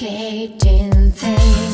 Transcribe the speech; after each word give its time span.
complicating 0.00 1.12
thing 1.12 1.69